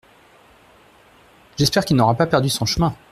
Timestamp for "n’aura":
1.95-2.15